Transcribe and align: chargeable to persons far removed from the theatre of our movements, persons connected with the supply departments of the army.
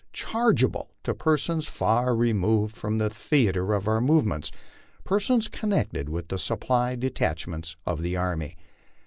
chargeable 0.13 0.89
to 1.03 1.13
persons 1.13 1.67
far 1.67 2.15
removed 2.15 2.75
from 2.75 2.97
the 2.97 3.07
theatre 3.07 3.71
of 3.75 3.87
our 3.87 4.01
movements, 4.01 4.51
persons 5.03 5.47
connected 5.47 6.09
with 6.09 6.29
the 6.29 6.39
supply 6.39 6.95
departments 6.95 7.75
of 7.85 8.01
the 8.01 8.17
army. 8.17 8.57